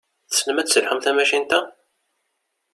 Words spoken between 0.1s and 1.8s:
Tessnem ad tesselḥum tamacint-a?